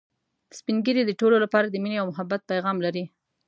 سپین 0.57 0.77
ږیری 0.85 1.03
د 1.05 1.11
ټولو 1.19 1.35
لپاره 1.43 1.67
د 1.67 1.75
ميني 1.83 1.97
او 1.99 2.05
محبت 2.11 2.41
پیغام 2.51 2.77
لري 2.85 3.03